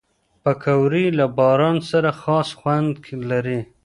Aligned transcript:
پکورې 0.43 1.05
له 1.19 1.25
باران 1.37 1.77
سره 1.91 2.09
خاص 2.21 2.49
خوند 2.59 2.89
لري 3.31 3.59